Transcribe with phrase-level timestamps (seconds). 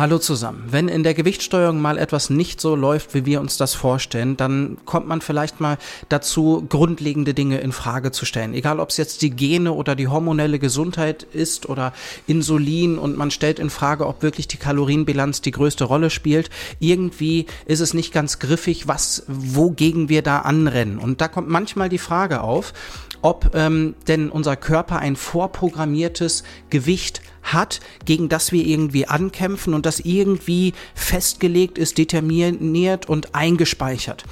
[0.00, 0.64] Hallo zusammen.
[0.70, 4.78] Wenn in der Gewichtssteuerung mal etwas nicht so läuft, wie wir uns das vorstellen, dann
[4.86, 5.76] kommt man vielleicht mal
[6.08, 8.54] dazu, grundlegende Dinge in Frage zu stellen.
[8.54, 11.92] Egal, ob es jetzt die Gene oder die hormonelle Gesundheit ist oder
[12.26, 16.48] Insulin und man stellt in Frage, ob wirklich die Kalorienbilanz die größte Rolle spielt.
[16.78, 20.96] Irgendwie ist es nicht ganz griffig, was, wogegen wir da anrennen.
[20.96, 22.72] Und da kommt manchmal die Frage auf,
[23.22, 29.86] ob ähm, denn unser Körper ein vorprogrammiertes Gewicht hat, gegen das wir irgendwie ankämpfen und
[29.86, 34.24] das irgendwie festgelegt ist, determiniert und eingespeichert.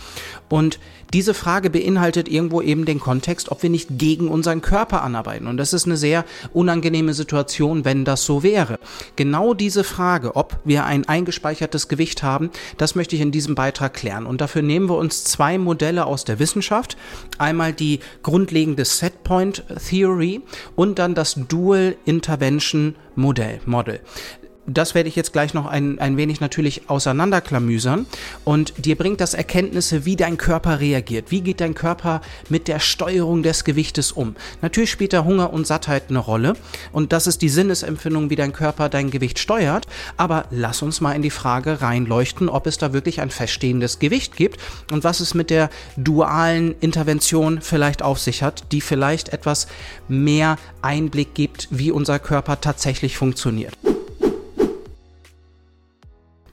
[0.49, 0.79] Und
[1.13, 5.47] diese Frage beinhaltet irgendwo eben den Kontext, ob wir nicht gegen unseren Körper anarbeiten.
[5.47, 8.79] Und das ist eine sehr unangenehme Situation, wenn das so wäre.
[9.17, 13.95] Genau diese Frage, ob wir ein eingespeichertes Gewicht haben, das möchte ich in diesem Beitrag
[13.95, 14.27] klären.
[14.27, 16.97] Und dafür nehmen wir uns zwei Modelle aus der Wissenschaft.
[17.39, 20.43] Einmal die grundlegende Setpoint Theory
[20.77, 23.61] und dann das Dual Intervention Modell.
[23.67, 24.01] Model
[24.69, 28.07] das werde ich jetzt gleich noch ein, ein wenig natürlich auseinanderklamüsern.
[28.45, 31.31] Und dir bringt das Erkenntnisse, wie dein Körper reagiert.
[31.31, 34.37] Wie geht dein Körper mit der Steuerung des Gewichtes um?
[34.61, 36.55] Natürlich spielt da Hunger und Sattheit eine Rolle.
[36.93, 39.87] Und das ist die Sinnesempfindung, wie dein Körper dein Gewicht steuert.
[40.19, 44.37] Aber lass uns mal in die Frage reinleuchten, ob es da wirklich ein feststehendes Gewicht
[44.37, 44.61] gibt
[44.93, 49.67] und was es mit der dualen Intervention vielleicht auf sich hat, die vielleicht etwas
[50.09, 53.75] mehr Einblick gibt, wie unser Körper tatsächlich funktioniert.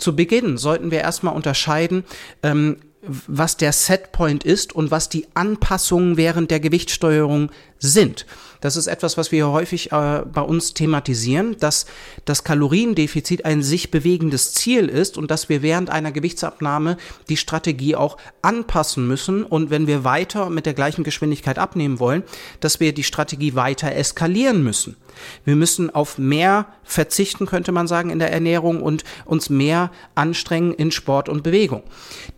[0.06, 2.04] Zu Beginn sollten wir erstmal unterscheiden,
[2.44, 8.28] ähm, was der Setpoint ist und was die Anpassungen während der Gewichtssteuerung sind.
[8.62, 11.88] Das ist etwas, was wir häufig äh, bei uns thematisieren, dass
[12.24, 17.96] das Kaloriendefizit ein sich bewegendes Ziel ist und dass wir während einer Gewichtsabnahme die Strategie
[17.96, 22.22] auch anpassen müssen und wenn wir weiter mit der gleichen Geschwindigkeit abnehmen wollen,
[22.60, 24.98] dass wir die Strategie weiter eskalieren müssen.
[25.44, 30.74] Wir müssen auf mehr verzichten, könnte man sagen, in der Ernährung und uns mehr anstrengen
[30.74, 31.84] in Sport und Bewegung.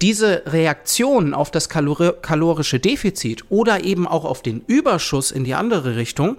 [0.02, 5.96] Diese Reaktion auf das kalorische Defizit oder eben auch auf den Überschuss in die andere
[5.96, 6.38] Richtung,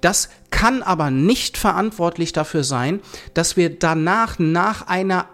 [0.00, 3.00] das kann aber nicht verantwortlich dafür sein,
[3.34, 5.26] dass wir danach nach einer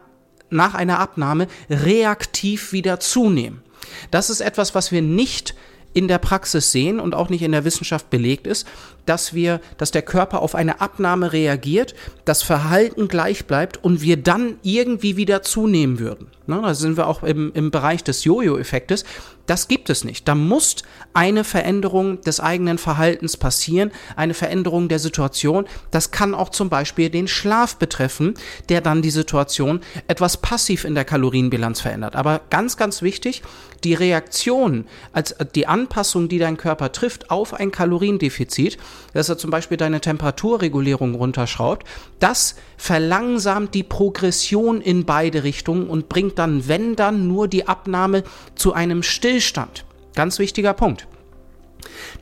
[0.48, 3.62] nach einer Abnahme reaktiv wieder zunehmen.
[4.10, 5.54] Das ist etwas, was wir nicht
[5.92, 8.66] in der Praxis sehen und auch nicht in der Wissenschaft belegt ist,
[9.06, 11.94] dass wir, dass der Körper auf eine Abnahme reagiert,
[12.24, 16.28] das Verhalten gleich bleibt und wir dann irgendwie wieder zunehmen würden.
[16.48, 19.04] Ne, da sind wir auch im, im Bereich des Jojo-Effektes.
[19.46, 20.28] Das gibt es nicht.
[20.28, 20.76] Da muss
[21.12, 25.66] eine Veränderung des eigenen Verhaltens passieren, eine Veränderung der Situation.
[25.90, 28.34] Das kann auch zum Beispiel den Schlaf betreffen,
[28.68, 32.14] der dann die Situation etwas passiv in der Kalorienbilanz verändert.
[32.14, 33.42] Aber ganz, ganz wichtig,
[33.82, 38.78] die Reaktion, als die Anpassung, die dein Körper trifft auf ein Kaloriendefizit,
[39.12, 41.86] dass er zum Beispiel deine Temperaturregulierung runterschraubt,
[42.18, 48.24] das verlangsamt die Progression in beide Richtungen und bringt dann, wenn dann, nur die Abnahme
[48.54, 49.84] zu einem Stillstand.
[50.14, 51.06] Ganz wichtiger Punkt.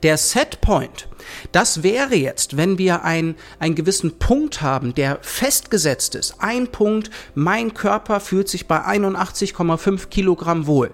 [0.02, 1.08] Der Setpoint,
[1.52, 6.36] das wäre jetzt, wenn wir ein, einen gewissen Punkt haben, der festgesetzt ist.
[6.38, 10.92] Ein Punkt, mein Körper fühlt sich bei 81,5 Kilogramm wohl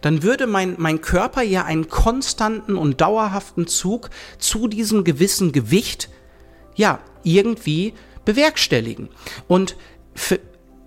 [0.00, 6.08] dann würde mein, mein Körper ja einen konstanten und dauerhaften Zug zu diesem gewissen Gewicht,
[6.74, 9.08] ja, irgendwie bewerkstelligen.
[9.48, 9.76] Und
[10.14, 10.40] für,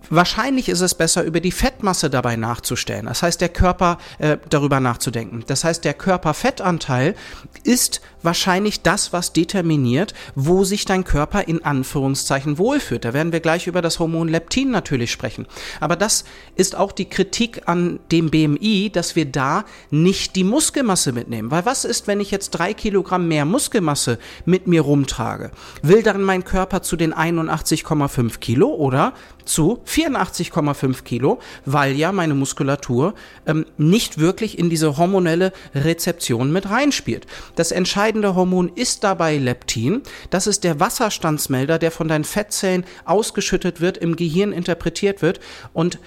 [0.09, 3.05] Wahrscheinlich ist es besser, über die Fettmasse dabei nachzustellen.
[3.05, 5.43] Das heißt, der Körper äh, darüber nachzudenken.
[5.47, 7.15] Das heißt, der Körperfettanteil
[7.63, 13.05] ist wahrscheinlich das, was determiniert, wo sich dein Körper in Anführungszeichen wohlfühlt.
[13.05, 15.45] Da werden wir gleich über das Hormon Leptin natürlich sprechen.
[15.79, 21.11] Aber das ist auch die Kritik an dem BMI, dass wir da nicht die Muskelmasse
[21.11, 21.51] mitnehmen.
[21.51, 25.51] Weil was ist, wenn ich jetzt drei Kilogramm mehr Muskelmasse mit mir rumtrage?
[25.81, 29.13] Will dann mein Körper zu den 81,5 Kilo oder
[29.45, 33.13] zu 84,5 Kilo, weil ja meine Muskulatur
[33.45, 37.27] ähm, nicht wirklich in diese hormonelle Rezeption mit reinspielt.
[37.55, 40.01] Das entscheidende Hormon ist dabei Leptin.
[40.29, 45.39] Das ist der Wasserstandsmelder, der von deinen Fettzellen ausgeschüttet wird, im Gehirn interpretiert wird
[45.73, 45.99] und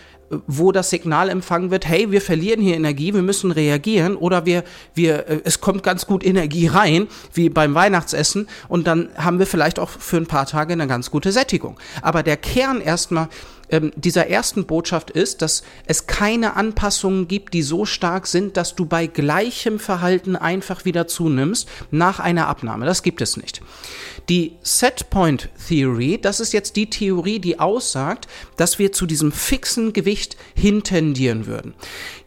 [0.46, 4.64] wo das Signal empfangen wird, hey, wir verlieren hier Energie, wir müssen reagieren oder wir,
[4.94, 9.46] wir, äh, es kommt ganz gut Energie rein, wie beim Weihnachtsessen und dann haben wir
[9.46, 11.78] vielleicht auch für ein paar Tage eine ganz gute Sättigung.
[12.02, 13.28] Aber der Kern erstmal
[13.72, 18.76] ähm, dieser ersten Botschaft ist, dass es keine Anpassungen gibt, die so stark sind, dass
[18.76, 22.84] du bei gleichem Verhalten einfach wieder zunimmst nach einer Abnahme.
[22.84, 23.62] Das gibt es nicht.
[24.28, 29.92] Die Setpoint Theory, das ist jetzt die Theorie, die aussagt, dass wir zu diesem fixen
[29.92, 30.21] Gewicht
[30.54, 31.74] hintendieren würden.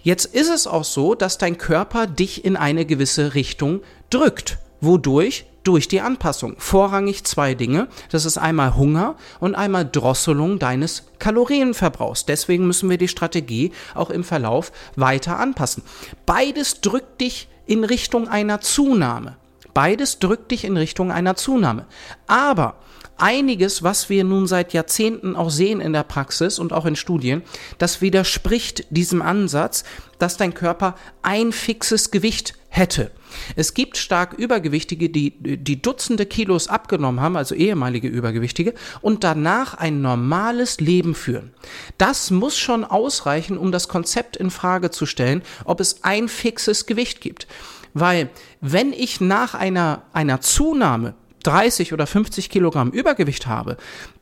[0.02, 5.46] Jetzt ist es auch so, dass dein Körper dich in eine gewisse Richtung drückt, wodurch
[5.66, 6.56] durch die Anpassung.
[6.58, 7.88] Vorrangig zwei Dinge.
[8.12, 12.26] Das ist einmal Hunger und einmal Drosselung deines Kalorienverbrauchs.
[12.26, 15.84] Deswegen müssen wir die Strategie auch im Verlauf weiter anpassen.
[16.26, 19.38] Beides drückt dich in Richtung einer Zunahme.
[19.74, 21.86] Beides drückt dich in Richtung einer Zunahme.
[22.28, 22.76] Aber
[23.18, 27.44] einiges, was wir nun seit Jahrzehnten auch sehen in der Praxis und auch in Studien,
[27.78, 29.84] das widerspricht diesem Ansatz,
[30.20, 33.12] dass dein Körper ein fixes Gewicht hätte.
[33.56, 39.74] Es gibt stark Übergewichtige, die, die Dutzende Kilos abgenommen haben, also ehemalige Übergewichtige, und danach
[39.74, 41.54] ein normales Leben führen.
[41.98, 46.86] Das muss schon ausreichen, um das Konzept in Frage zu stellen, ob es ein fixes
[46.86, 47.48] Gewicht gibt.
[47.94, 48.30] Weil,
[48.60, 51.16] wenn ich nach einer, einer Zunahme
[51.46, 53.78] 30 oder 50 Kilogramm Übergewicht habe,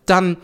[0.06, 0.38] dann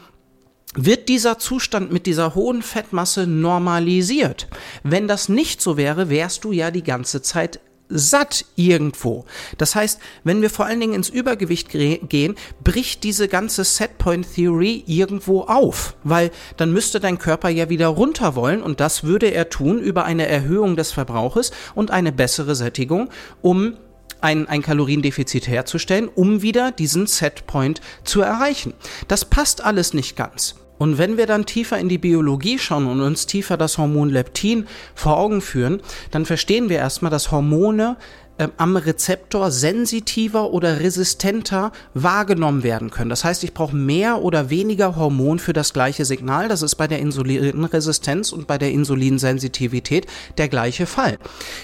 [0.75, 4.47] wird dieser Zustand mit dieser hohen Fettmasse normalisiert.
[4.83, 7.59] Wenn das nicht so wäre, wärst du ja die ganze Zeit
[7.89, 9.25] satt irgendwo.
[9.57, 14.83] Das heißt, wenn wir vor allen Dingen ins Übergewicht gehen, bricht diese ganze Setpoint Theory
[14.85, 19.49] irgendwo auf, weil dann müsste dein Körper ja wieder runter wollen und das würde er
[19.49, 23.09] tun über eine Erhöhung des Verbrauches und eine bessere Sättigung,
[23.41, 23.75] um
[24.21, 28.73] ein, ein Kaloriendefizit herzustellen, um wieder diesen Setpoint zu erreichen.
[29.07, 30.55] Das passt alles nicht ganz.
[30.79, 34.65] Und wenn wir dann tiefer in die Biologie schauen und uns tiefer das Hormon Leptin
[34.95, 35.81] vor Augen führen,
[36.11, 37.97] dann verstehen wir erstmal, dass Hormone
[38.39, 43.09] äh, am Rezeptor sensitiver oder resistenter wahrgenommen werden können.
[43.09, 46.47] Das heißt, ich brauche mehr oder weniger Hormon für das gleiche Signal.
[46.47, 50.07] Das ist bei der Insulinresistenz und bei der Insulinsensitivität
[50.37, 51.19] der gleiche Fall.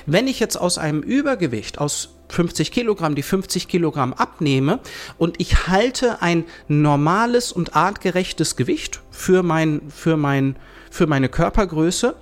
[0.05, 4.79] Wenn ich jetzt aus einem Übergewicht, aus 50 Kilogramm, die 50 Kilogramm abnehme
[5.17, 10.55] und ich halte ein normales und artgerechtes Gewicht für mein, für mein,
[10.89, 12.15] für meine Körpergröße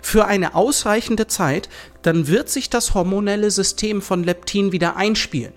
[0.00, 1.68] für eine ausreichende Zeit,
[2.02, 5.52] dann wird sich das hormonelle System von Leptin wieder einspielen.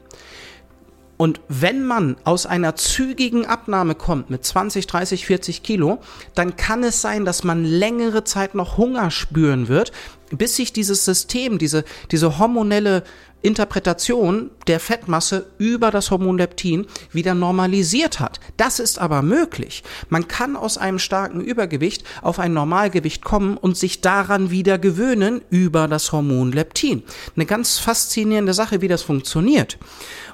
[1.15, 5.99] Und wenn man aus einer zügigen Abnahme kommt mit 20, 30, 40 Kilo,
[6.35, 9.91] dann kann es sein, dass man längere Zeit noch Hunger spüren wird,
[10.37, 13.03] bis sich dieses System, diese, diese hormonelle
[13.43, 18.39] Interpretation der Fettmasse über das Hormon Leptin wieder normalisiert hat.
[18.55, 19.83] Das ist aber möglich.
[20.09, 25.41] Man kann aus einem starken Übergewicht auf ein Normalgewicht kommen und sich daran wieder gewöhnen
[25.49, 27.03] über das Hormon Leptin.
[27.35, 29.77] Eine ganz faszinierende Sache, wie das funktioniert.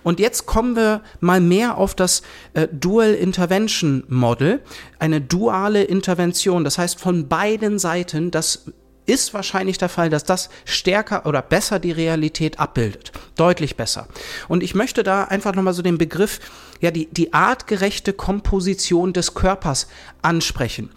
[0.03, 2.21] Und jetzt kommen wir mal mehr auf das
[2.53, 4.61] äh, Dual Intervention Model,
[4.99, 8.65] eine duale Intervention, das heißt von beiden Seiten das
[9.05, 13.11] ist wahrscheinlich der Fall, dass das stärker oder besser die Realität abbildet.
[13.35, 14.07] Deutlich besser.
[14.47, 16.39] Und ich möchte da einfach nochmal so den Begriff,
[16.79, 19.87] ja, die, die artgerechte Komposition des Körpers
[20.21, 20.89] ansprechen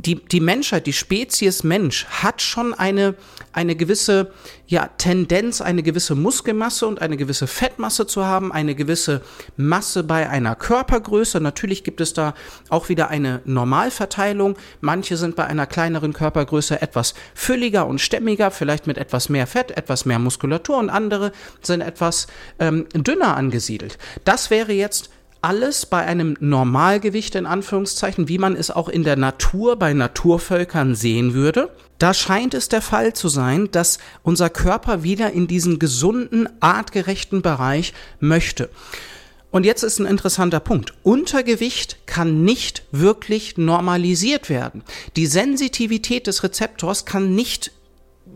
[0.00, 3.14] die, die Menschheit, die Spezies Mensch hat schon eine,
[3.52, 4.32] eine gewisse
[4.66, 9.22] ja, Tendenz, eine gewisse Muskelmasse und eine gewisse Fettmasse zu haben, eine gewisse
[9.56, 11.40] Masse bei einer Körpergröße.
[11.40, 12.34] Natürlich gibt es da
[12.70, 14.56] auch wieder eine Normalverteilung.
[14.80, 19.72] Manche sind bei einer kleineren Körpergröße etwas fülliger und stämmiger, vielleicht mit etwas mehr Fett,
[19.72, 22.26] etwas mehr Muskulatur und andere sind etwas
[22.58, 23.98] ähm, dünner angesiedelt.
[24.24, 25.10] Das wäre jetzt
[25.42, 30.94] alles bei einem Normalgewicht in Anführungszeichen, wie man es auch in der Natur bei Naturvölkern
[30.94, 31.68] sehen würde.
[31.98, 37.42] Da scheint es der Fall zu sein, dass unser Körper wieder in diesen gesunden, artgerechten
[37.42, 38.70] Bereich möchte.
[39.50, 40.94] Und jetzt ist ein interessanter Punkt.
[41.02, 44.82] Untergewicht kann nicht wirklich normalisiert werden.
[45.16, 47.70] Die Sensitivität des Rezeptors kann nicht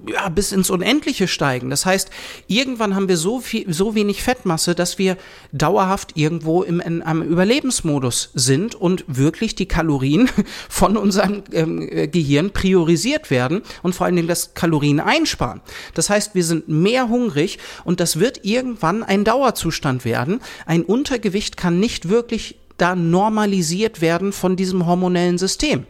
[0.08, 1.70] ja, bis ins Unendliche steigen.
[1.70, 2.10] Das heißt,
[2.46, 5.16] irgendwann haben wir so viel, so wenig Fettmasse, dass wir
[5.52, 10.30] dauerhaft irgendwo im, in einem Überlebensmodus sind und wirklich die Kalorien
[10.68, 15.60] von unserem ähm, Gehirn priorisiert werden und vor allen Dingen das Kalorien einsparen.
[15.94, 20.40] Das heißt, wir sind mehr hungrig und das wird irgendwann ein Dauerzustand werden.
[20.66, 25.86] Ein Untergewicht kann nicht wirklich da normalisiert werden von diesem hormonellen System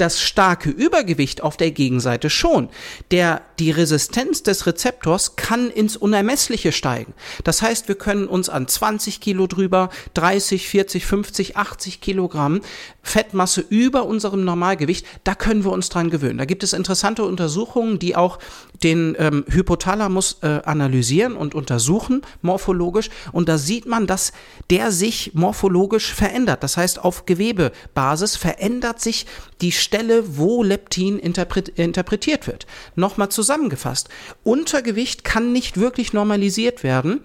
[0.00, 2.68] das starke Übergewicht auf der Gegenseite schon.
[3.10, 7.12] Der, die Resistenz des Rezeptors kann ins Unermessliche steigen.
[7.44, 12.60] Das heißt, wir können uns an 20 Kilo drüber, 30, 40, 50, 80 Kilogramm
[13.02, 16.38] Fettmasse über unserem Normalgewicht, da können wir uns dran gewöhnen.
[16.38, 18.38] Da gibt es interessante Untersuchungen, die auch
[18.82, 23.10] den ähm, Hypothalamus äh, analysieren und untersuchen morphologisch.
[23.32, 24.32] Und da sieht man, dass
[24.70, 26.62] der sich morphologisch verändert.
[26.62, 29.26] Das heißt, auf Gewebebasis verändert sich
[29.60, 32.66] die Stelle, wo Leptin interpret interpretiert wird.
[32.96, 34.08] Nochmal zusammengefasst.
[34.42, 37.20] Untergewicht kann nicht wirklich normalisiert werden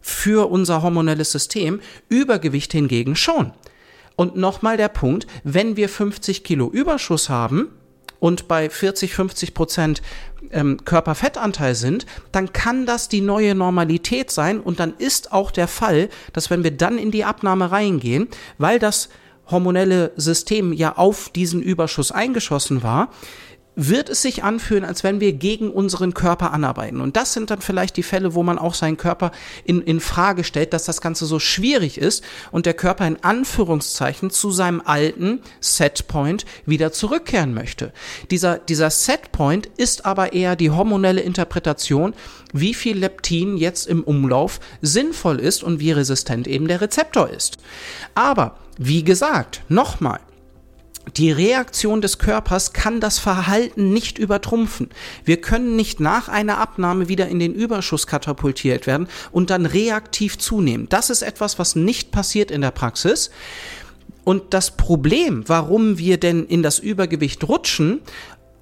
[0.00, 3.52] für unser hormonelles System, Übergewicht hingegen schon.
[4.16, 7.68] Und nochmal der Punkt, wenn wir 50 Kilo Überschuss haben,
[8.24, 10.00] und bei 40, 50 Prozent
[10.50, 15.68] ähm, Körperfettanteil sind, dann kann das die neue Normalität sein und dann ist auch der
[15.68, 19.10] Fall, dass wenn wir dann in die Abnahme reingehen, weil das
[19.50, 23.10] hormonelle System ja auf diesen Überschuss eingeschossen war,
[23.76, 27.00] wird es sich anfühlen, als wenn wir gegen unseren Körper anarbeiten.
[27.00, 29.32] Und das sind dann vielleicht die Fälle, wo man auch seinen Körper
[29.64, 34.30] in, in Frage stellt, dass das Ganze so schwierig ist und der Körper in Anführungszeichen
[34.30, 37.92] zu seinem alten Setpoint wieder zurückkehren möchte.
[38.30, 42.14] Dieser, dieser Setpoint ist aber eher die hormonelle Interpretation,
[42.52, 47.58] wie viel Leptin jetzt im Umlauf sinnvoll ist und wie resistent eben der Rezeptor ist.
[48.14, 50.20] Aber, wie gesagt, nochmal,
[51.16, 54.88] die Reaktion des Körpers kann das Verhalten nicht übertrumpfen.
[55.24, 60.38] Wir können nicht nach einer Abnahme wieder in den Überschuss katapultiert werden und dann reaktiv
[60.38, 60.88] zunehmen.
[60.88, 63.30] Das ist etwas, was nicht passiert in der Praxis.
[64.24, 68.00] Und das Problem, warum wir denn in das Übergewicht rutschen,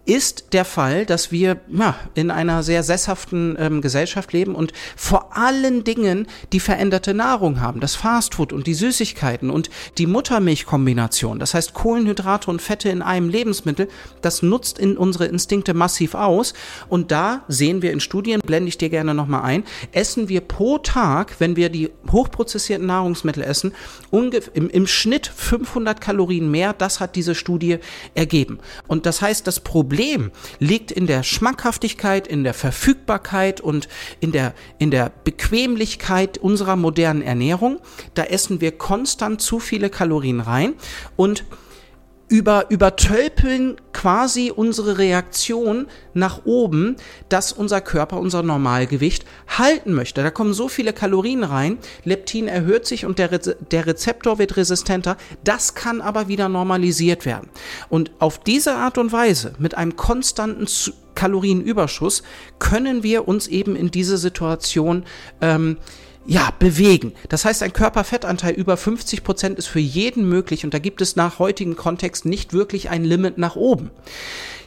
[0.04, 5.36] ist der Fall, dass wir ja, in einer sehr sesshaften ähm, Gesellschaft leben und vor
[5.36, 11.54] allen Dingen die veränderte Nahrung haben, das Fastfood und die Süßigkeiten und die Muttermilchkombination, das
[11.54, 13.88] heißt Kohlenhydrate und Fette in einem Lebensmittel,
[14.22, 16.52] das nutzt in unsere Instinkte massiv aus.
[16.88, 20.78] Und da sehen wir in Studien, blende ich dir gerne nochmal ein, essen wir pro
[20.78, 23.72] Tag, wenn wir die hochprozessierten Nahrungsmittel essen,
[24.10, 27.78] im, im Schnitt 500 Kalorien mehr, das hat diese Studie
[28.14, 28.58] ergeben.
[28.88, 33.88] Und das heißt, das Problem Problem liegt in der Schmackhaftigkeit, in der Verfügbarkeit und
[34.20, 37.78] in der, in der Bequemlichkeit unserer modernen Ernährung.
[38.14, 40.72] Da essen wir konstant zu viele Kalorien rein
[41.16, 41.44] und
[42.32, 46.96] über, übertölpeln quasi unsere Reaktion nach oben,
[47.28, 50.22] dass unser Körper unser Normalgewicht halten möchte.
[50.22, 54.56] Da kommen so viele Kalorien rein, Leptin erhöht sich und der, Re der Rezeptor wird
[54.56, 55.18] resistenter.
[55.44, 57.50] Das kann aber wieder normalisiert werden.
[57.90, 60.66] Und auf diese Art und Weise, mit einem konstanten
[61.14, 62.22] Kalorienüberschuss,
[62.58, 65.04] können wir uns eben in diese Situation
[65.42, 65.76] ähm,
[66.26, 67.12] ja, bewegen.
[67.28, 71.16] Das heißt, ein Körperfettanteil über 50 Prozent ist für jeden möglich und da gibt es
[71.16, 73.90] nach heutigem Kontext nicht wirklich ein Limit nach oben.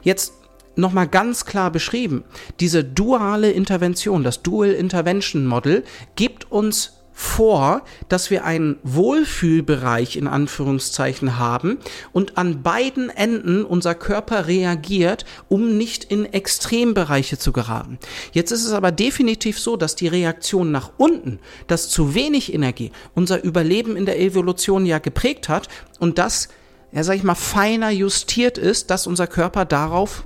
[0.04, 0.34] Jetzt
[0.76, 2.24] nochmal ganz klar beschrieben,
[2.60, 5.84] diese duale Intervention, das Dual Intervention Model
[6.16, 11.80] gibt uns vor, dass wir einen Wohlfühlbereich in Anführungszeichen haben
[12.12, 18.00] und an beiden Enden unser Körper reagiert, um nicht in Extrembereiche zu geraten.
[18.34, 22.92] Jetzt ist es aber definitiv so, dass die Reaktion nach unten, dass zu wenig Energie
[23.14, 25.70] unser Überleben in der Evolution ja geprägt hat
[26.00, 26.50] und das
[26.92, 30.26] ja, sag ich mal, feiner justiert ist, dass unser Körper darauf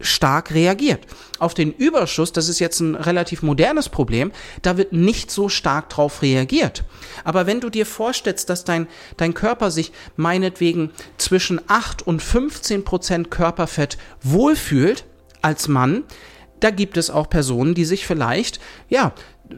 [0.00, 1.00] stark reagiert.
[1.38, 4.32] Auf den Überschuss, das ist jetzt ein relativ modernes Problem,
[4.62, 6.84] da wird nicht so stark drauf reagiert.
[7.24, 8.86] Aber wenn du dir vorstellst, dass dein,
[9.16, 15.04] dein Körper sich meinetwegen zwischen 8 und 15 Prozent Körperfett wohlfühlt
[15.42, 16.04] als Mann,
[16.64, 19.12] da gibt es auch Personen, die sich vielleicht, ja,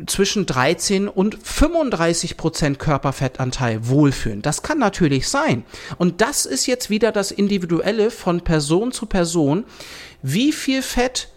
[0.07, 4.43] zwischen 13 und 35 Prozent Körperfettanteil wohlfühlen.
[4.43, 5.65] Das kann natürlich sein.
[5.99, 9.65] Und das ist jetzt wieder das Individuelle von Person zu Person
[10.23, 11.29] wie viel Fett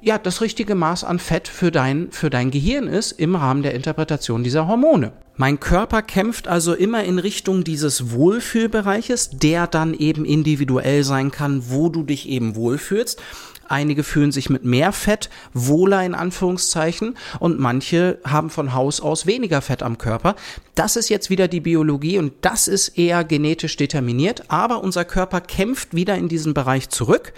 [0.00, 3.74] ja das richtige Maß an Fett für dein, für dein Gehirn ist im Rahmen der
[3.74, 5.12] Interpretation dieser Hormone.
[5.36, 11.70] Mein Körper kämpft also immer in Richtung dieses Wohlfühlbereiches, der dann eben individuell sein kann,
[11.70, 13.22] wo du dich eben wohlfühlst.
[13.68, 19.26] Einige fühlen sich mit mehr Fett wohler in Anführungszeichen und manche haben von Haus aus
[19.26, 20.36] weniger Fett am Körper.
[20.74, 25.42] Das ist jetzt wieder die Biologie und das ist eher genetisch determiniert, aber unser Körper
[25.42, 27.34] kämpft wieder in diesen Bereich zurück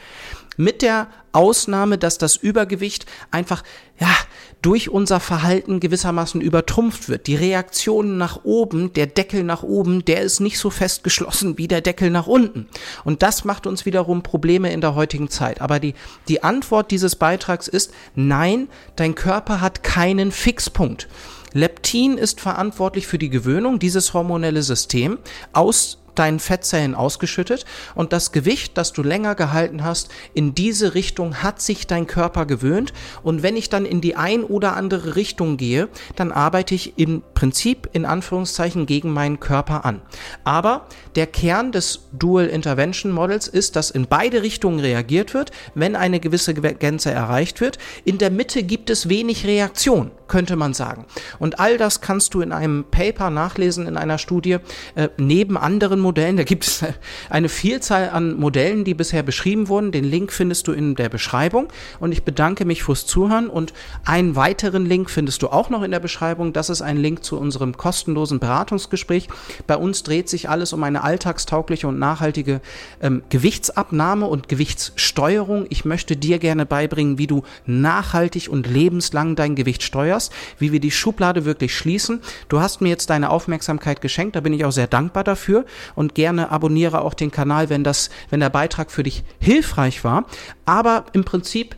[0.61, 3.62] mit der Ausnahme, dass das Übergewicht einfach,
[3.99, 4.14] ja,
[4.62, 7.26] durch unser Verhalten gewissermaßen übertrumpft wird.
[7.26, 11.67] Die Reaktion nach oben, der Deckel nach oben, der ist nicht so fest geschlossen wie
[11.67, 12.69] der Deckel nach unten.
[13.05, 15.61] Und das macht uns wiederum Probleme in der heutigen Zeit.
[15.62, 15.95] Aber die,
[16.29, 21.09] die Antwort dieses Beitrags ist, nein, dein Körper hat keinen Fixpunkt.
[21.52, 25.19] Leptin ist verantwortlich für die Gewöhnung, dieses hormonelle System
[25.52, 31.43] aus deinen Fettzellen ausgeschüttet und das Gewicht, das du länger gehalten hast, in diese Richtung
[31.43, 35.57] hat sich dein Körper gewöhnt und wenn ich dann in die ein oder andere Richtung
[35.57, 40.03] gehe, dann arbeite ich im Prinzip in Anführungszeichen gegen meinen Körper an.
[40.45, 45.97] Aber der Kern des Dual Intervention Models ist, dass in beide Richtungen reagiert wird, wenn
[45.97, 47.79] eine gewisse Grenze erreicht wird.
[48.05, 50.11] In der Mitte gibt es wenig Reaktion.
[50.31, 51.05] könnte man sagen.
[51.39, 54.59] Und all das kannst du in einem Paper nachlesen, in einer Studie,
[54.95, 56.37] äh, neben anderen Modellen.
[56.37, 56.85] Da gibt es
[57.29, 59.93] eine Vielzahl an Modellen, die bisher beschrieben wurden.
[59.93, 61.69] Den Link findest du in der Beschreibung.
[62.00, 63.49] Und ich bedanke mich fürs Zuhören.
[63.49, 63.73] Und
[64.05, 66.52] einen weiteren Link findest du auch noch in der Beschreibung.
[66.52, 69.29] Das ist ein Link zu unserem kostenlosen Beratungsgespräch.
[69.69, 72.61] Bei uns dreht sich alles um eine alltagstaugliche und nachhaltige
[73.00, 75.67] ähm, Gewichtsabnahme und Gewichtssteuerung.
[75.69, 80.81] Ich möchte dir gerne beibringen, wie du nachhaltig und lebenslang dein Gewicht steuerst, wie wir
[80.81, 82.21] die Schublade wirklich schließen.
[82.49, 86.14] Du hast mir jetzt deine Aufmerksamkeit geschenkt, da bin ich auch sehr dankbar dafür und
[86.14, 90.25] gerne abonniere auch den Kanal, wenn das, wenn der Beitrag für dich hilfreich war.
[90.64, 91.76] Aber im Prinzip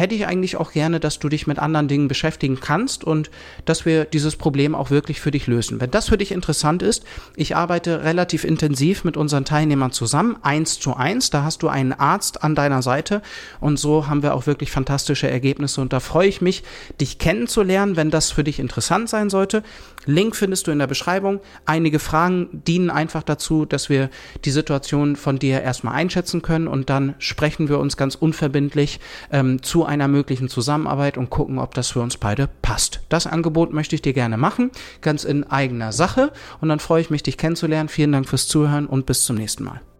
[0.00, 3.30] hätte ich eigentlich auch gerne, dass du dich mit anderen Dingen beschäftigen kannst und
[3.64, 5.80] dass wir dieses Problem auch wirklich für dich lösen.
[5.80, 7.04] Wenn das für dich interessant ist,
[7.36, 11.30] ich arbeite relativ intensiv mit unseren Teilnehmern zusammen, eins zu eins.
[11.30, 13.22] Da hast du einen Arzt an deiner Seite
[13.60, 16.62] und so haben wir auch wirklich fantastische Ergebnisse und da freue ich mich,
[17.00, 19.62] dich kennenzulernen, wenn das für dich interessant sein sollte.
[20.06, 21.40] Link findest du in der Beschreibung.
[21.66, 24.08] Einige Fragen dienen einfach dazu, dass wir
[24.46, 28.98] die Situation von dir erstmal einschätzen können und dann sprechen wir uns ganz unverbindlich
[29.30, 33.00] ähm, zu einer möglichen Zusammenarbeit und gucken, ob das für uns beide passt.
[33.08, 34.70] Das Angebot möchte ich dir gerne machen,
[35.02, 36.32] ganz in eigener Sache.
[36.60, 37.88] Und dann freue ich mich, dich kennenzulernen.
[37.88, 39.80] Vielen Dank fürs Zuhören und bis zum nächsten Mal.